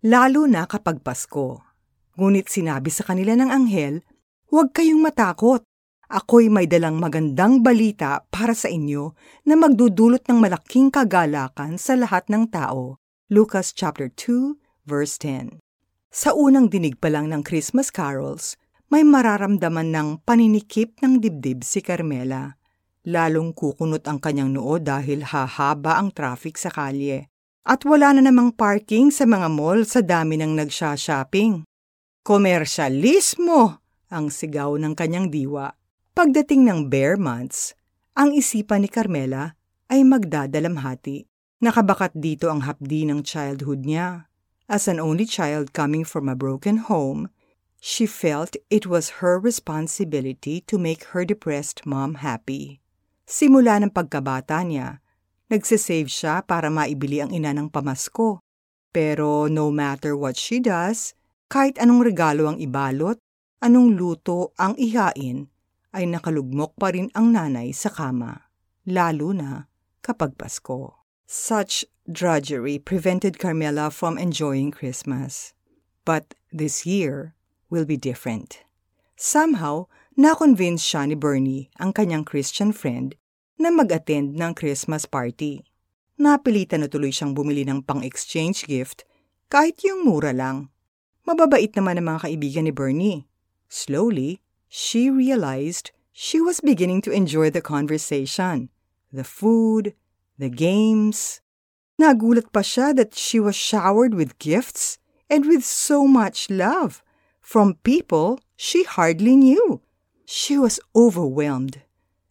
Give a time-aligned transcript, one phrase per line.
[0.00, 1.60] lalo na kapag Pasko.
[2.16, 4.04] Ngunit sinabi sa kanila ng anghel,
[4.50, 5.62] Huwag kayong matakot.
[6.10, 9.14] Ako'y may dalang magandang balita para sa inyo
[9.46, 12.98] na magdudulot ng malaking kagalakan sa lahat ng tao.
[13.30, 14.58] Lucas chapter 2
[14.90, 15.62] verse 10.
[16.10, 18.58] Sa unang dinig pa lang ng Christmas carols,
[18.90, 22.58] may mararamdaman ng paninikip ng dibdib si Carmela.
[23.06, 27.29] Lalong kukunot ang kanyang noo dahil hahaba ang traffic sa kalye.
[27.60, 31.68] At wala na namang parking sa mga mall sa dami ng nagsha-shopping.
[32.24, 33.84] Komersyalismo!
[34.08, 35.68] Ang sigaw ng kanyang diwa.
[36.16, 37.76] Pagdating ng bear months,
[38.16, 39.60] ang isipan ni Carmela
[39.92, 41.28] ay magdadalamhati.
[41.60, 44.30] Nakabakat dito ang hapdi ng childhood niya.
[44.64, 47.28] As an only child coming from a broken home,
[47.76, 52.80] she felt it was her responsibility to make her depressed mom happy.
[53.28, 54.99] Simula ng pagkabata niya,
[55.50, 58.38] nagsisave siya para maibili ang ina ng pamasko.
[58.94, 61.14] Pero no matter what she does,
[61.50, 63.18] kahit anong regalo ang ibalot,
[63.58, 65.50] anong luto ang ihain,
[65.90, 68.46] ay nakalugmok pa rin ang nanay sa kama,
[68.86, 69.66] lalo na
[70.00, 71.02] kapag Pasko.
[71.26, 75.54] Such drudgery prevented Carmela from enjoying Christmas.
[76.02, 77.34] But this year
[77.70, 78.66] will be different.
[79.14, 79.86] Somehow,
[80.18, 83.14] na-convince siya ni Bernie, ang kanyang Christian friend,
[83.60, 85.60] na mag-attend ng Christmas party.
[86.16, 89.04] Napilitan na tuloy siyang bumili ng pang-exchange gift
[89.52, 90.72] kahit yung mura lang.
[91.28, 93.28] Mababait naman ang mga kaibigan ni Bernie.
[93.68, 94.40] Slowly,
[94.72, 98.72] she realized she was beginning to enjoy the conversation,
[99.12, 99.92] the food,
[100.40, 101.44] the games.
[102.00, 104.96] Nagulat pa siya that she was showered with gifts
[105.28, 107.04] and with so much love
[107.44, 109.84] from people she hardly knew.
[110.24, 111.84] She was overwhelmed.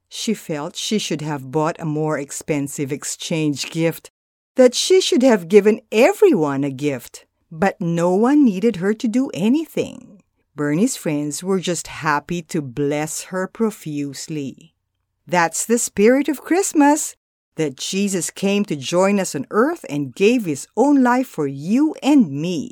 [0.09, 4.09] She felt she should have bought a more expensive exchange gift,
[4.55, 9.29] that she should have given everyone a gift, but no one needed her to do
[9.33, 10.21] anything.
[10.55, 14.73] Bernie's friends were just happy to bless her profusely.
[15.25, 17.15] That's the spirit of Christmas,
[17.55, 21.95] that Jesus came to join us on earth and gave his own life for you
[22.01, 22.71] and me.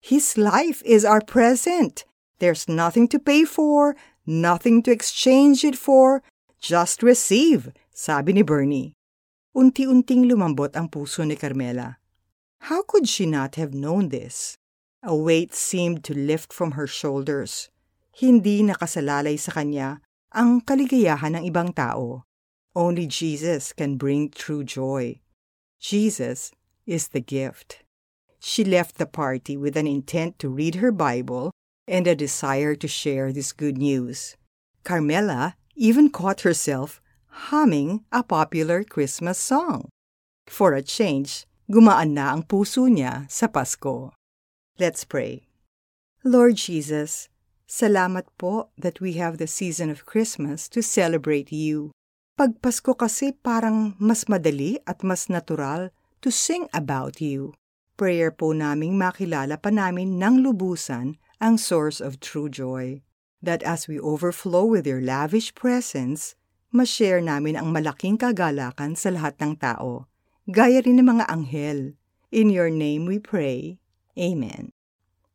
[0.00, 2.04] His life is our present.
[2.38, 6.22] There's nothing to pay for, nothing to exchange it for,
[6.66, 8.98] just receive, sabi ni Bernie.
[9.54, 12.02] Unti-unting lumambot ang puso ni Carmela.
[12.66, 14.58] How could she not have known this?
[15.06, 17.70] A weight seemed to lift from her shoulders.
[18.10, 20.02] Hindi nakasalalay sa kanya
[20.34, 22.26] ang kaligayahan ng ibang tao.
[22.74, 25.22] Only Jesus can bring true joy.
[25.78, 26.50] Jesus
[26.82, 27.86] is the gift.
[28.42, 31.54] She left the party with an intent to read her Bible
[31.86, 34.34] and a desire to share this good news.
[34.82, 37.00] Carmela even caught herself
[37.52, 39.92] humming a popular Christmas song.
[40.48, 44.16] For a change, gumaan na ang puso niya sa Pasko.
[44.80, 45.44] Let's pray.
[46.24, 47.28] Lord Jesus,
[47.68, 51.92] salamat po that we have the season of Christmas to celebrate you.
[52.36, 57.56] Pag Pasko kasi parang mas madali at mas natural to sing about you.
[57.96, 63.00] Prayer po naming makilala pa namin ng lubusan ang source of true joy.
[63.46, 66.34] That as we overflow with your lavish presence,
[66.74, 70.10] ma-share namin ang malaking kagalakan sa lahat ng tao.
[70.50, 71.94] Gaya rin ng mga anghel.
[72.34, 73.78] In your name we pray.
[74.18, 74.74] Amen.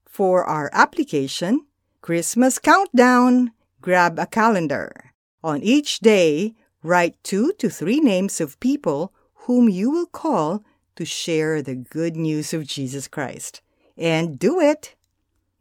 [0.04, 1.64] For our application,
[2.04, 5.16] Christmas Countdown, grab a calendar.
[5.40, 9.14] On each day, Write two to three names of people
[9.46, 13.62] whom you will call to share the good news of Jesus Christ.
[13.94, 14.98] And do it!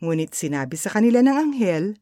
[0.00, 2.00] Ngunit sinabi sa kanila ng anghel,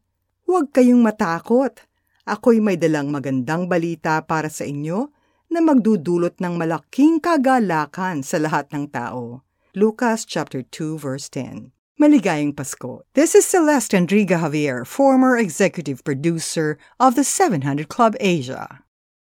[0.48, 1.76] Huwag kayong matakot.
[2.24, 5.12] Ako'y may dalang magandang balita para sa inyo
[5.52, 9.44] na magdudulot ng malaking kagalakan sa lahat ng tao.
[9.76, 11.68] Lucas chapter 2 verse 10.
[12.00, 13.04] Maligayang Pasko.
[13.12, 18.87] This is Celeste Enriga Javier, former executive producer of the 700 Club Asia.